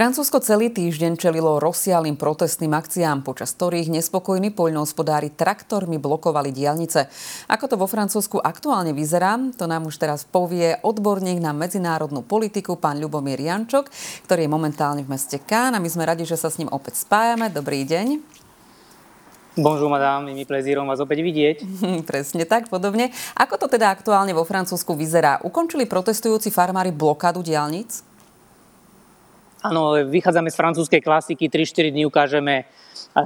[0.00, 7.12] Francúzsko celý týždeň čelilo rozsialým protestným akciám, počas ktorých nespokojní poľnohospodári traktormi blokovali diálnice.
[7.52, 12.80] Ako to vo Francúzsku aktuálne vyzerá, to nám už teraz povie odborník na medzinárodnú politiku,
[12.80, 13.92] pán Ľubomír Jančok,
[14.24, 16.96] ktorý je momentálne v meste Kán a my sme radi, že sa s ním opäť
[17.04, 17.52] spájame.
[17.52, 18.40] Dobrý deň.
[19.60, 21.56] Bonjour, madame, mi plezírom vás opäť vidieť.
[22.08, 23.12] Presne tak, podobne.
[23.36, 25.44] Ako to teda aktuálne vo Francúzsku vyzerá?
[25.44, 28.08] Ukončili protestujúci farmári blokádu diálnic?
[29.60, 32.64] Áno, vychádzame z francúzskej klasiky, 3-4 dní ukážeme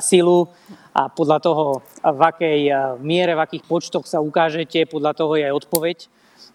[0.03, 0.51] silu
[0.91, 1.65] a podľa toho,
[2.03, 2.61] v akej
[2.99, 5.99] miere, v akých počtoch sa ukážete, podľa toho je aj odpoveď.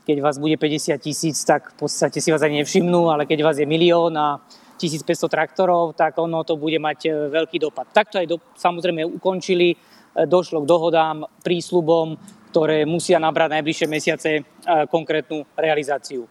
[0.03, 3.55] Keď vás bude 50 tisíc, tak v podstate si vás ani nevšimnú, ale keď vás
[3.55, 4.43] je milión a
[4.75, 7.87] 1500 traktorov, tak ono to bude mať e, veľký dopad.
[7.91, 9.77] Takto aj do, samozrejme ukončili, e,
[10.23, 12.15] došlo k dohodám, prísľubom,
[12.51, 14.41] ktoré musia nabrať najbližšie mesiace e,
[14.91, 16.27] konkrétnu realizáciu.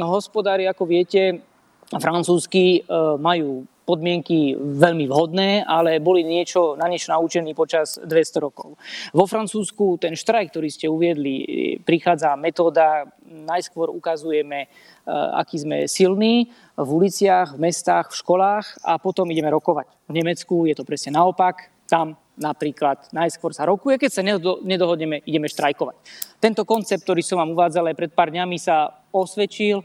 [0.00, 1.51] Hospodári, ako viete,
[2.00, 2.80] francúzsky e,
[3.20, 8.78] majú podmienky veľmi vhodné, ale boli niečo, na niečo naučení počas 200 rokov.
[9.10, 11.34] Vo Francúzsku ten štrajk, ktorý ste uviedli,
[11.82, 14.68] prichádza metóda, najskôr ukazujeme, e,
[15.12, 19.90] aký sme silní v uliciach, v mestách, v školách a potom ideme rokovať.
[20.06, 24.22] V Nemecku je to presne naopak, tam napríklad najskôr sa rokuje, keď sa
[24.64, 25.96] nedohodneme, ideme štrajkovať.
[26.40, 29.84] Tento koncept, ktorý som vám uvádzal aj pred pár dňami, sa osvedčil,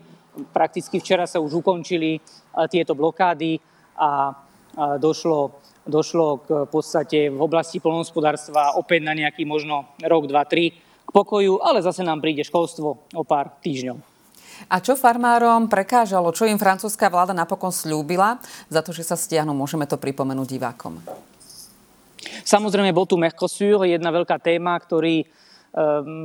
[0.54, 2.22] Prakticky včera sa už ukončili
[2.70, 3.58] tieto blokády
[3.98, 4.34] a
[5.02, 11.10] došlo, došlo k podstate v oblasti polnohospodárstva opäť na nejaký možno rok, dva, tri k
[11.10, 13.98] pokoju, ale zase nám príde školstvo o pár týždňov.
[14.74, 16.34] A čo farmárom prekážalo?
[16.34, 18.42] Čo im francúzska vláda napokon slúbila
[18.74, 19.54] za to, že sa stiahnu?
[19.54, 20.98] Môžeme to pripomenúť divákom.
[22.42, 25.30] Samozrejme, bol tu Mercosur, jedna veľká téma, ktorý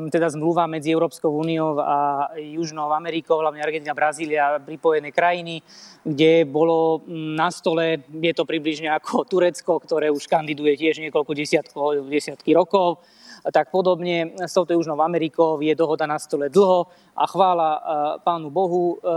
[0.08, 5.60] teda zmluva medzi Európskou úniou a Južnou Amerikou, hlavne Argentina, Brazília, pripojené krajiny,
[6.00, 11.32] kde bolo mm, na stole, je to približne ako Turecko, ktoré už kandiduje tiež niekoľko
[11.36, 13.04] desiatkov, desiatky rokov,
[13.52, 17.80] tak podobne s touto Južnou Amerikou je dohoda na stole dlho a chvála e,
[18.22, 18.96] pánu Bohu.
[18.96, 19.10] E,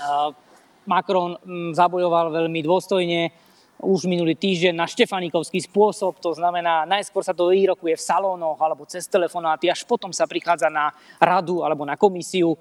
[0.00, 0.42] e,
[0.84, 3.32] Macron mm, zabojoval veľmi dôstojne
[3.82, 8.86] už minulý týždeň na štefanikovský spôsob, to znamená, najskôr sa to výrokuje v salónoch alebo
[8.86, 12.54] cez telefonáty, až potom sa prichádza na radu alebo na komisiu.
[12.54, 12.58] E,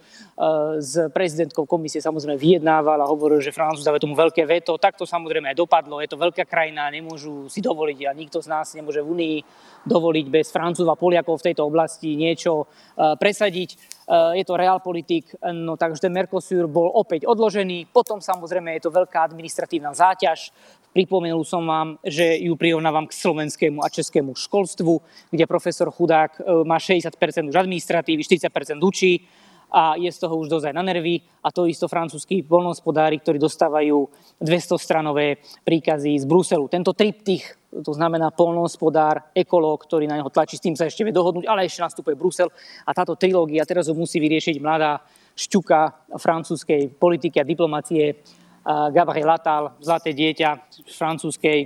[0.82, 4.76] s prezidentkou komisie samozrejme vyjednával a hovoril, že Francúz dáva tomu veľké veto.
[4.82, 6.02] Tak to samozrejme aj dopadlo.
[6.02, 9.38] Je to veľká krajina, nemôžu si dovoliť a nikto z nás nemôže v Unii
[9.86, 12.66] dovoliť bez Francúzov a Poliakov v tejto oblasti niečo
[12.98, 13.93] e, presadiť.
[14.08, 17.90] E, je to realpolitik, no takže ten Mercosur bol opäť odložený.
[17.92, 20.52] Potom samozrejme je to veľká administratívna záťaž.
[20.94, 25.02] Pripomenul som vám, že ju prirovnávam k slovenskému a českému školstvu,
[25.34, 27.18] kde profesor Chudák e, má 60%
[27.50, 29.26] už administratívy, 40% učí
[29.74, 31.18] a je z toho už dozaj na nervy.
[31.42, 34.06] A to isto francúzskí polnohospodári, ktorí dostávajú
[34.38, 36.70] 200-stranové príkazy z Bruselu.
[36.70, 41.16] Tento triptych, to znamená polnohospodár, ekológ, ktorý na neho tlačí, s tým sa ešte vie
[41.16, 42.54] dohodnúť, ale ešte nastupuje Brusel.
[42.86, 45.02] A táto trilógia teraz ho musí vyriešiť mladá
[45.34, 48.22] šťuka francúzskej politiky a diplomácie
[48.64, 51.60] Gabriel Attal, zlaté dieťa francúzskej,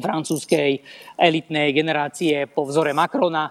[0.00, 0.70] francúzskej
[1.18, 3.50] elitnej generácie po vzore Macrona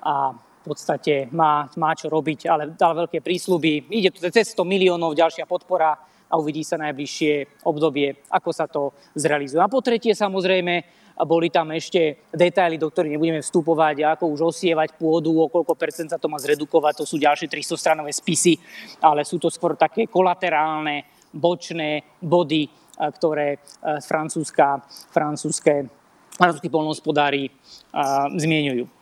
[0.00, 3.88] a v podstate má, má čo robiť, ale dal veľké prísľuby.
[3.88, 5.96] Ide tu cez 100 miliónov, ďalšia podpora
[6.30, 9.58] a uvidí sa najbližšie obdobie, ako sa to zrealizuje.
[9.58, 14.96] A po tretie samozrejme, boli tam ešte detaily, do ktorých nebudeme vstupovať, ako už osievať
[14.96, 18.56] pôdu, o koľko percent sa to má zredukovať, to sú ďalšie 300 stranové spisy,
[19.04, 21.04] ale sú to skôr také kolaterálne
[21.34, 23.60] bočné body, ktoré
[24.00, 24.80] francúzska,
[25.12, 25.92] francúzske,
[26.40, 27.52] francúzskí polnohospodári
[28.40, 28.99] zmieňujú.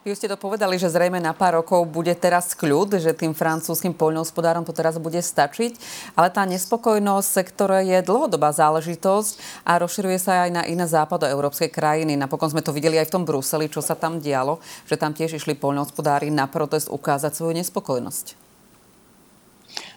[0.00, 3.92] Vy ste to povedali, že zrejme na pár rokov bude teraz kľud, že tým francúzským
[3.92, 5.76] poľnohospodárom to teraz bude stačiť,
[6.16, 12.16] ale tá nespokojnosť sektora je dlhodobá záležitosť a rozširuje sa aj na iné západoeurópske krajiny.
[12.16, 15.36] Napokon sme to videli aj v tom Bruseli, čo sa tam dialo, že tam tiež
[15.36, 18.40] išli poľnohospodári na protest ukázať svoju nespokojnosť.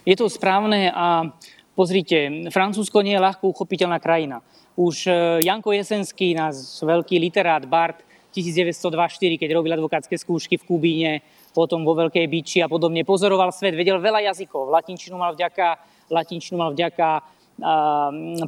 [0.04, 1.32] Je to správne a
[1.72, 4.44] pozrite, Francúzsko nie je ľahko uchopiteľná krajina.
[4.76, 11.12] Už e, Janko Jesenský, náš veľký literát Bart, 1924, keď robil advokátske skúšky v Kubíne,
[11.54, 14.74] potom vo Veľkej Biči a podobne, pozoroval svet, vedel veľa jazykov.
[14.74, 15.78] Latinčinu mal vďaka,
[16.10, 17.22] latinčinu mal vďaka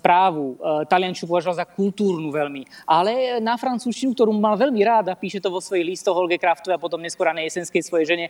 [0.03, 0.59] právu.
[0.91, 2.67] Taliančinu považoval za kultúrnu veľmi.
[2.87, 6.75] Ale na francúzštinu, ktorú mal veľmi rád a píše to vo svojich listoch Holge Kraftovej
[6.75, 8.27] a potom neskôr na jesenskej svojej žene,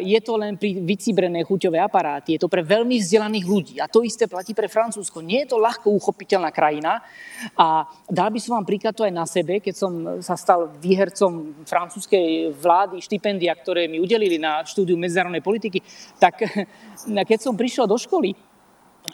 [0.00, 3.74] je to len pri vycibrené chuťové aparáty, je to pre veľmi vzdelaných ľudí.
[3.76, 5.20] A to isté platí pre Francúzsko.
[5.20, 7.04] Nie je to ľahko uchopiteľná krajina.
[7.60, 9.92] A dal by som vám príklad to aj na sebe, keď som
[10.24, 15.84] sa stal výhercom francúzskej vlády, štipendia, ktoré mi udelili na štúdiu medzinárodnej politiky,
[16.16, 16.40] tak
[17.28, 18.32] keď som prišiel do školy,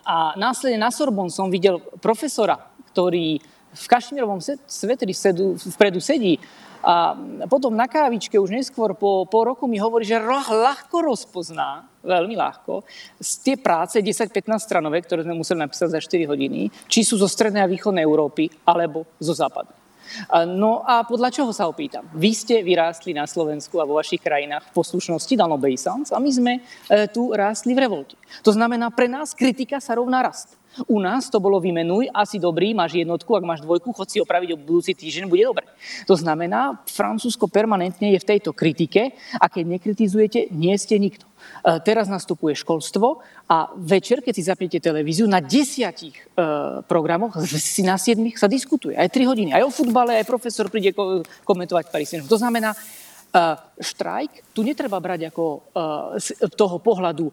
[0.02, 2.58] A následne na Sorbon som videl profesora,
[2.92, 3.40] ktorý
[3.72, 5.16] v kašmírovom svetri
[5.56, 6.36] vpredu sedí
[6.82, 7.14] a
[7.46, 12.82] potom na kávičke už neskôr po, po roku mi hovorí, že ľahko rozpozná, veľmi ľahko,
[13.22, 17.30] z tie práce 10-15 stranové, ktoré sme museli napísať za 4 hodiny, či sú zo
[17.30, 19.70] strednej a východnej Európy, alebo zo západu.
[20.52, 22.06] No a podľa čoho sa opýtam?
[22.14, 26.30] Vy ste vyrástli na Slovensku a vo vašich krajinách v poslušnosti dan obeisance a my
[26.30, 26.60] sme e,
[27.10, 28.14] tu rástli v revolte.
[28.46, 30.61] To znamená, pre nás kritika sa rovná rast.
[30.88, 34.56] U nás to bolo vymenuj, asi dobrý, máš jednotku, ak máš dvojku, chod si opraviť
[34.56, 35.68] o budúci týždeň, bude dobre.
[36.08, 41.28] To znamená, Francúzsko permanentne je v tejto kritike a keď nekritizujete, nie ste nikto.
[41.64, 43.20] E, teraz nastupuje školstvo
[43.50, 46.24] a večer, keď si zapnete televíziu, na desiatich e,
[46.88, 48.96] programoch, si na siedmých sa diskutuje.
[48.96, 49.50] Aj 3 hodiny.
[49.52, 50.96] Aj o futbale, aj profesor príde
[51.44, 52.72] komentovať Paris To znamená,
[53.80, 55.44] štrajk tu netreba brať ako
[56.20, 57.32] z toho pohľadu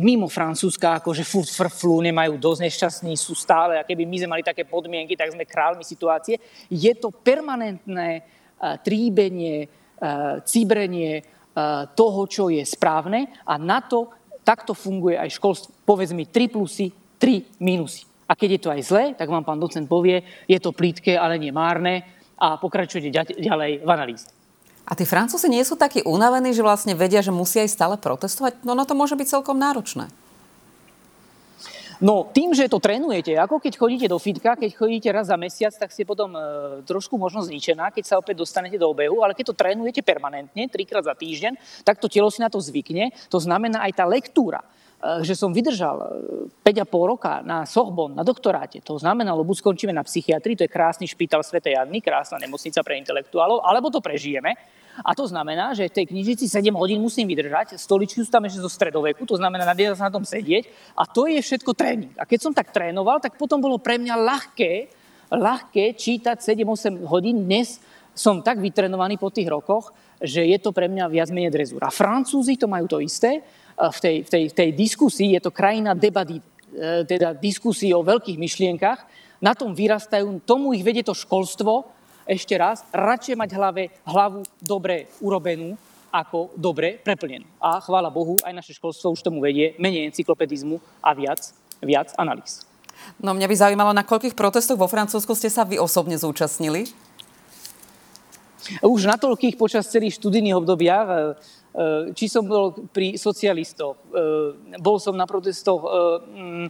[0.00, 4.32] mimo Francúzska, ako že furt frflu, nemajú dosť nešťastní, sú stále, a keby my sme
[4.32, 6.40] mali také podmienky, tak sme kráľmi situácie.
[6.72, 8.24] Je to permanentné
[8.80, 9.68] tríbenie,
[10.48, 11.20] cibrenie
[11.92, 14.08] toho, čo je správne a na to
[14.44, 15.72] takto funguje aj školstvo.
[15.84, 16.88] Povedz mi 3 plusy,
[17.20, 18.04] 3 minusy.
[18.28, 21.36] A keď je to aj zlé, tak vám pán docent povie, je to plítke, ale
[21.36, 22.04] nie márne
[22.36, 24.35] a pokračujete ďalej v analýze.
[24.86, 28.62] A tí Francúzi nie sú takí unavení, že vlastne vedia, že musia aj stále protestovať?
[28.62, 30.06] No, no to môže byť celkom náročné.
[31.96, 35.72] No tým, že to trénujete, ako keď chodíte do fitka, keď chodíte raz za mesiac,
[35.72, 36.40] tak ste potom e,
[36.84, 41.08] trošku možno zničená, keď sa opäť dostanete do obehu, ale keď to trénujete permanentne, trikrát
[41.08, 41.56] za týždeň,
[41.88, 43.16] tak to telo si na to zvykne.
[43.32, 44.60] To znamená aj tá lektúra
[44.96, 46.24] že som vydržal
[46.64, 48.80] 5,5 e, roka na Sohbon, na doktoráte.
[48.80, 51.60] To znamenalo, buď skončíme na psychiatrii, to je krásny špítal Sv.
[51.60, 54.56] Jadny, krásna nemocnica pre intelektuálov, alebo to prežijeme.
[55.04, 58.64] A to znamená, že v tej knižnici 7 hodín musím vydržať, stoličky sú tam ešte
[58.64, 62.16] zo stredoveku, to znamená nadieľa sa na tom sedieť a to je všetko tréning.
[62.16, 64.72] A keď som tak trénoval, tak potom bolo pre mňa ľahké,
[65.28, 67.44] ľahké čítať 7-8 hodín.
[67.44, 67.76] Dnes
[68.16, 71.84] som tak vytrenovaný po tých rokoch, že je to pre mňa viac menej drezúr.
[71.84, 73.44] A Francúzi to majú to isté.
[73.76, 78.00] V tej, v tej, v tej diskusii je to krajina debaty, e, teda diskusí o
[78.00, 79.04] veľkých myšlienkach.
[79.44, 81.84] Na tom vyrastajú, tomu ich vedie to školstvo,
[82.24, 85.76] ešte raz, radšej mať hlave, hlavu dobre urobenú,
[86.10, 87.44] ako dobre preplnenú.
[87.60, 91.52] A chvála Bohu, aj naše školstvo už tomu vedie menej encyklopedizmu a viac,
[91.84, 92.64] viac analýz.
[93.20, 96.88] No mňa by zaujímalo, na koľkých protestoch vo Francúzsku ste sa vy osobne zúčastnili?
[98.82, 101.06] Už na toľkých počas celých študijných obdobia
[102.16, 105.88] či som bol pri socialistoch, e, bol som na protestoch e,
[106.24, 106.66] mm,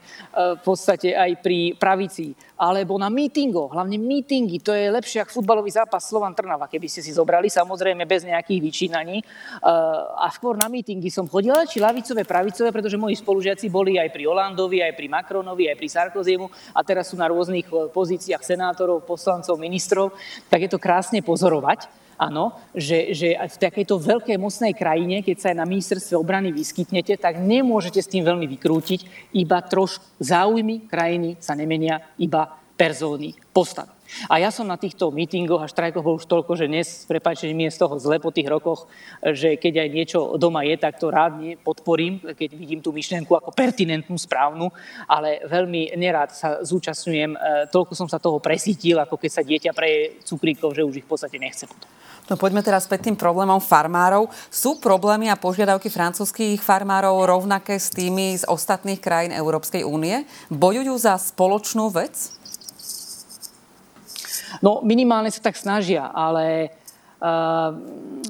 [0.58, 5.70] v podstate aj pri pravici, alebo na mítingoch, hlavne mítingy, to je lepšie ako futbalový
[5.70, 9.20] zápas Slovan Trnava, keby ste si zobrali, samozrejme bez nejakých vyčínaní.
[10.16, 14.24] A skôr na mítingy som chodil, či lavicové, pravicové, pretože moji spolužiaci boli aj pri
[14.26, 19.60] Holandovi, aj pri Macronovi, aj pri Sarkoziemu a teraz sú na rôznych pozíciách senátorov, poslancov,
[19.60, 20.16] ministrov,
[20.48, 25.48] tak je to krásne pozorovať áno, že, že v takejto veľkej mocnej krajine, keď sa
[25.52, 31.40] aj na ministerstve obrany vyskytnete, tak nemôžete s tým veľmi vykrútiť, iba trošku záujmy krajiny
[31.40, 33.95] sa nemenia, iba perzóny postav.
[34.30, 37.68] A ja som na týchto mítingoch a štrajkoch bol už toľko, že dnes, prepáčte, mi
[37.68, 38.88] je z toho zle po tých rokoch,
[39.22, 43.52] že keď aj niečo doma je, tak to rád podporím, keď vidím tú myšlienku ako
[43.52, 44.70] pertinentnú, správnu,
[45.06, 47.32] ale veľmi nerád sa zúčastňujem.
[47.34, 47.38] E,
[47.70, 51.10] toľko som sa toho presítil, ako keď sa dieťa preje cukríkov, že už ich v
[51.10, 51.68] podstate nechce.
[52.26, 54.26] No poďme teraz späť tým problémom farmárov.
[54.50, 60.26] Sú problémy a požiadavky francúzských farmárov rovnaké s tými z ostatných krajín Európskej únie?
[60.50, 62.34] Bojujú za spoločnú vec?
[64.60, 66.72] No minimálne sa tak snažia, ale
[67.16, 67.72] Uh,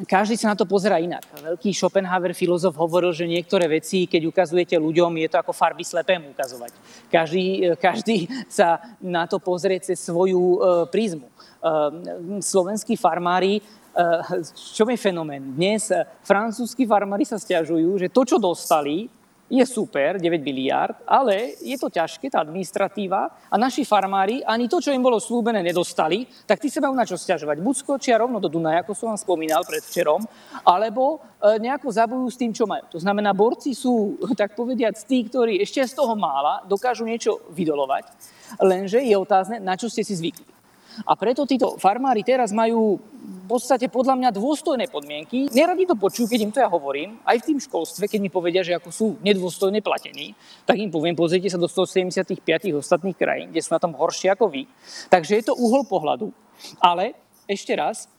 [0.06, 1.26] každý sa na to pozera inak.
[1.42, 6.30] Veľký Schopenhauer filozof hovoril, že niektoré veci, keď ukazujete ľuďom, je to ako farby slepému
[6.30, 6.70] ukazovať.
[7.10, 10.56] Každý, každý sa na to pozrie cez svoju uh,
[10.86, 11.26] prízmu.
[11.26, 13.58] Uh, slovenskí farmári
[13.96, 14.44] Eh,
[14.76, 15.56] čo je fenomén?
[15.56, 19.08] Dnes eh, francúzskí farmári sa stiažujú, že to, čo dostali,
[19.46, 24.82] je super, 9 miliard, ale je to ťažké, tá administratíva a naši farmári ani to,
[24.82, 27.62] čo im bolo slúbené, nedostali, tak tí sa majú na čo stiažovať.
[27.62, 30.26] Buď skočia rovno do Dunaja, ako som vám spomínal predvčerom,
[30.66, 32.90] alebo eh, nejako zabujú s tým, čo majú.
[32.90, 38.10] To znamená, borci sú, tak povediať, tí, ktorí ešte z toho mála dokážu niečo vydolovať,
[38.58, 40.55] lenže je otázne, na čo ste si zvykli.
[41.04, 45.50] A preto títo farmári teraz majú v podstate podľa mňa dôstojné podmienky.
[45.50, 48.62] Neradi to počujú, keď im to ja hovorím, aj v tým školstve, keď mi povedia,
[48.66, 50.34] že ako sú nedôstojne platení,
[50.66, 52.42] tak im poviem, pozrite sa do 175
[52.74, 54.66] ostatných krajín, kde sú na tom horšie ako vy.
[55.10, 56.34] Takže je to uhol pohľadu.
[56.82, 57.14] Ale
[57.46, 58.10] ešte raz,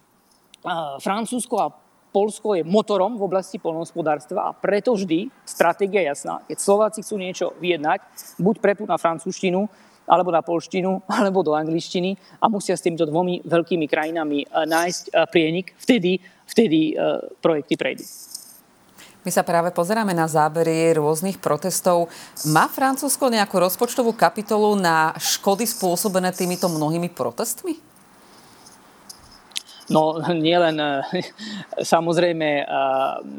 [1.04, 1.72] Francúzsko a
[2.08, 6.40] Polsko je motorom v oblasti polnohospodárstva a preto vždy stratégia jasná.
[6.48, 8.00] Keď Slováci chcú niečo vyjednať,
[8.40, 9.68] buď prepnú na francúzštinu,
[10.08, 15.76] alebo na polštinu, alebo do angličtiny a musia s týmito dvomi veľkými krajinami nájsť prienik,
[15.78, 16.96] vtedy, vtedy
[17.44, 18.08] projekty prejdú.
[19.28, 22.08] My sa práve pozeráme na zábery rôznych protestov.
[22.48, 27.76] Má Francúzsko nejakú rozpočtovú kapitolu na škody spôsobené týmito mnohými protestmi?
[29.92, 30.80] No, nielen,
[31.96, 32.64] samozrejme,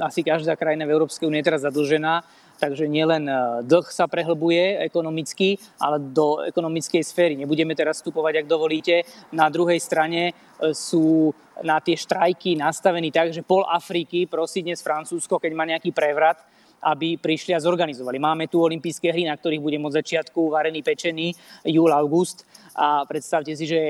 [0.04, 2.20] asi každá krajina v Európskej únie je teraz zadlžená,
[2.58, 3.30] takže nielen
[3.64, 7.34] dlh sa prehlbuje ekonomicky, ale do ekonomickej sféry.
[7.38, 9.06] Nebudeme teraz vstupovať, ak dovolíte.
[9.30, 10.32] Na druhej strane e,
[10.74, 11.30] sú
[11.62, 16.42] na tie štrajky nastavený tak, že pol Afriky prosí dnes Francúzsko, keď má nejaký prevrat,
[16.82, 18.18] aby prišli a zorganizovali.
[18.22, 21.34] Máme tu olympijské hry, na ktorých bude od začiatku varený pečený
[21.66, 22.46] júl, august
[22.78, 23.80] a predstavte si, že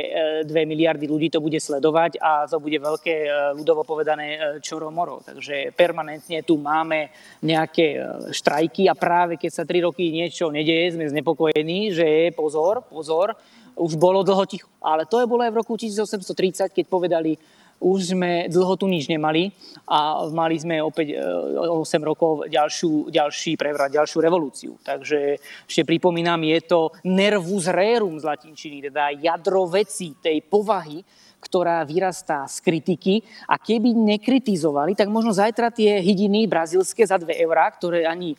[0.45, 4.39] 2 e, miliardy ľudí to bude sledovať a to bude veľké, e, ľudovo povedané, e,
[4.65, 5.21] čoro moro.
[5.21, 7.13] Takže permanentne tu máme
[7.45, 8.01] nejaké
[8.33, 13.37] štrajky a práve keď sa 3 roky niečo nedeje, sme znepokojení, že pozor, pozor,
[13.77, 14.73] už bolo dlho ticho.
[14.81, 17.37] Ale to je bolo aj v roku 1830, keď povedali
[17.79, 19.55] už sme dlho tu nič nemali
[19.87, 24.73] a mali sme opäť 8 e, rokov ďalšiu, ďalší prevrat, ďalšiu revolúciu.
[24.83, 31.01] Takže ešte pripomínam, je to nervus rerum z latinčiny, teda jadro veci tej povahy,
[31.39, 37.31] ktorá vyrastá z kritiky a keby nekritizovali, tak možno zajtra tie hydiny brazilské za 2
[37.47, 38.37] eurá, ktoré ani e,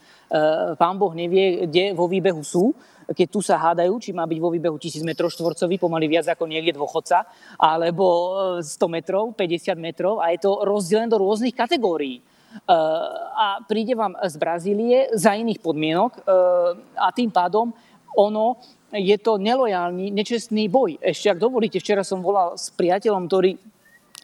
[0.75, 2.75] pán Boh nevie, kde vo výbehu sú,
[3.13, 6.45] keď tu sa hádajú, či má byť vo výbehu 1000 m štvorcový, pomaly viac ako
[6.45, 7.25] niekde dôchodca,
[7.57, 8.05] alebo
[8.61, 12.21] 100 e, metrov, 50 metrov a je to rozdelené do rôznych kategórií.
[12.21, 12.23] E,
[13.33, 16.19] a príde vám z Brazílie za iných podmienok e,
[16.97, 17.73] a tým pádom
[18.17, 18.57] ono
[18.89, 20.97] je to nelojálny, nečestný boj.
[20.97, 23.53] Ešte, ak dovolíte, včera som volal s priateľom, ktorý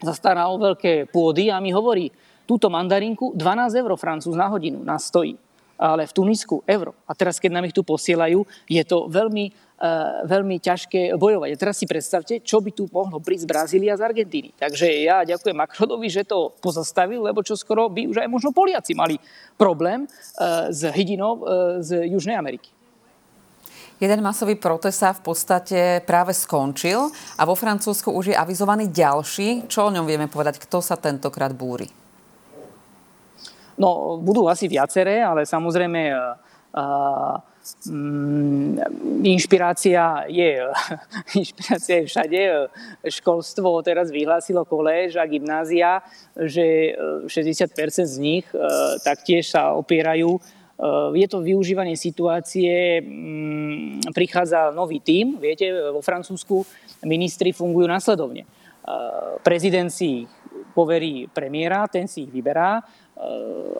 [0.02, 2.10] zastaral veľké pôdy a mi hovorí,
[2.46, 5.45] túto mandarinku 12 eur francúz na hodinu nás stojí
[5.78, 6.96] ale v Tunisku euro.
[7.04, 11.48] A teraz, keď nám ich tu posielajú, je to veľmi, uh, veľmi ťažké bojovať.
[11.52, 14.56] A teraz si predstavte, čo by tu mohlo prísť z Brazília z Argentíny.
[14.56, 18.96] Takže ja ďakujem Macronovi, že to pozastavil, lebo čo skoro by už aj možno Poliaci
[18.96, 19.20] mali
[19.60, 22.72] problém uh, s hydinou uh, z Južnej Ameriky.
[23.96, 27.08] Jeden masový protest sa v podstate práve skončil
[27.40, 29.64] a vo Francúzsku už je avizovaný ďalší.
[29.72, 30.60] Čo o ňom vieme povedať?
[30.60, 31.88] Kto sa tentokrát búri?
[33.76, 37.36] No, budú asi viaceré, ale samozrejme uh,
[37.88, 38.76] um,
[39.20, 40.64] inšpirácia je,
[41.40, 42.40] inšpirácia je všade.
[43.08, 46.00] Školstvo teraz vyhlásilo koléž a gymnázia,
[46.36, 46.96] že
[47.28, 47.68] 60%
[48.04, 48.46] z nich
[49.04, 50.40] taktiež sa opierajú
[51.16, 53.00] je to využívanie situácie,
[54.12, 56.68] prichádza nový tím, viete, vo Francúzsku
[57.08, 58.44] ministri fungujú následovne.
[59.40, 60.28] Prezident si
[60.76, 62.84] poverí premiéra, ten si ich vyberá,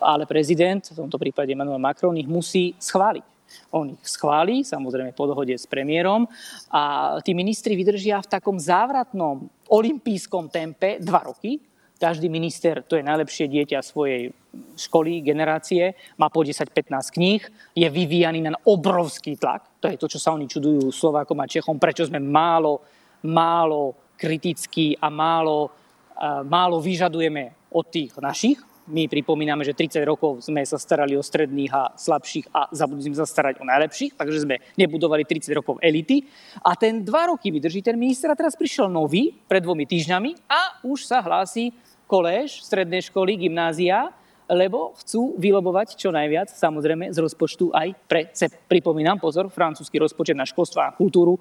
[0.00, 3.36] ale prezident, v tomto prípade Emmanuel Macron, ich musí schváliť.
[3.70, 6.26] On ich schváli, samozrejme po dohode s premiérom
[6.66, 11.62] a tí ministri vydržia v takom závratnom olimpijskom tempe dva roky.
[11.96, 14.28] Každý minister, to je najlepšie dieťa svojej
[14.76, 17.40] školy, generácie, má po 10-15 kníh,
[17.72, 19.80] je vyvíjaný na obrovský tlak.
[19.80, 22.84] To je to, čo sa oni čudujú Slovákom a Čechom, prečo sme málo,
[23.24, 30.46] málo kritickí a málo, uh, málo vyžadujeme od tých našich, my pripomíname, že 30 rokov
[30.46, 34.46] sme sa starali o stredných a slabších a zabudli sme sa starať o najlepších, takže
[34.46, 36.22] sme nebudovali 30 rokov elity.
[36.62, 40.86] A ten dva roky vydrží ten minister a teraz prišiel nový pred dvomi týždňami a
[40.86, 41.74] už sa hlási
[42.06, 44.14] koléž, strednej školy, gymnázia,
[44.46, 48.70] lebo chcú vylobovať čo najviac, samozrejme, z rozpočtu aj pre CEP.
[48.70, 51.40] Pripomínam, pozor, francúzsky rozpočet na školstvo a kultúru, e,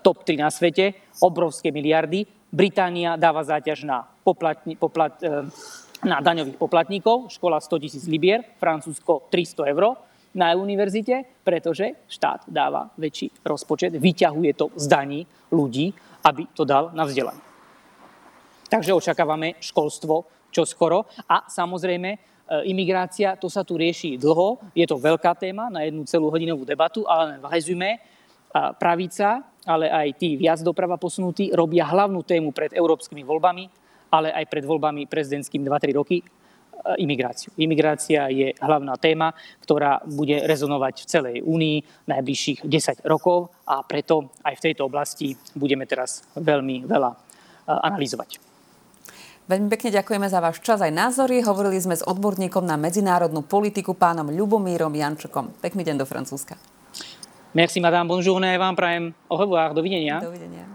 [0.00, 2.24] top 3 na svete, obrovské miliardy.
[2.48, 5.52] Británia dáva záťaž na poplatni, poplat, e,
[6.06, 9.98] na daňových poplatníkov, škola 100 tisíc libier, Francúzsko 300 eur
[10.36, 15.90] na univerzite, pretože štát dáva väčší rozpočet, vyťahuje to z daní ľudí,
[16.22, 17.40] aby to dal na vzdelanie.
[18.68, 21.08] Takže očakávame školstvo čo skoro.
[21.28, 22.18] A samozrejme e,
[22.68, 27.04] imigrácia, to sa tu rieši dlho, je to veľká téma na jednu celú hodinovú debatu,
[27.08, 28.00] ale vahezujme,
[28.80, 33.68] pravica, ale aj tí viac doprava posunutí robia hlavnú tému pred európskymi voľbami,
[34.10, 36.24] ale aj pred voľbami prezidentským 2-3 roky, e,
[37.00, 37.52] imigráciu.
[37.60, 44.32] Imigrácia je hlavná téma, ktorá bude rezonovať v celej únii najbližších 10 rokov a preto
[44.44, 47.18] aj v tejto oblasti budeme teraz veľmi veľa e,
[47.68, 48.48] analyzovať.
[49.48, 51.40] Veľmi pekne ďakujeme za váš čas aj názory.
[51.40, 55.56] Hovorili sme s odborníkom na medzinárodnú politiku pánom Ľubomírom Jančokom.
[55.64, 56.60] Pekný deň do Francúzska.
[57.56, 59.14] Merci madame, bonjour, vám prajem.
[59.28, 60.20] Au revoir, dovidenia.
[60.20, 60.66] Dovidenia.